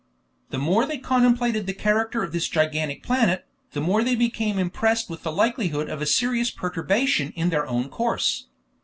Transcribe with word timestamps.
The 0.49 0.57
more 0.57 0.87
they 0.87 0.97
contemplated 0.97 1.67
the 1.67 1.75
character 1.75 2.23
of 2.23 2.31
this 2.31 2.49
gigantic 2.49 3.03
planet, 3.03 3.45
the 3.73 3.81
more 3.81 4.03
they 4.03 4.15
became 4.15 4.57
impressed 4.57 5.11
with 5.11 5.21
the 5.21 5.31
likelihood 5.31 5.91
of 5.91 6.01
a 6.01 6.07
serious 6.07 6.49
perturbation 6.49 7.29
in 7.35 7.51
their 7.51 7.67
own 7.67 7.87
course. 7.87 8.47